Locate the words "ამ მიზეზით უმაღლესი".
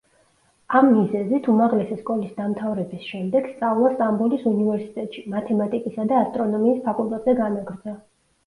0.77-1.97